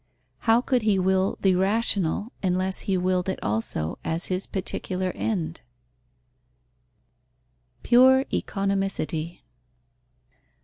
How 0.49 0.61
could 0.61 0.81
he 0.81 0.97
will 0.97 1.37
the 1.41 1.53
rational, 1.53 2.31
unless 2.41 2.79
he 2.79 2.97
willed 2.97 3.29
it 3.29 3.37
also 3.43 3.99
as 4.03 4.25
his 4.33 4.47
particular 4.47 5.11
end? 5.13 5.61
_Pure 7.83 8.25
economicity. 8.33 9.41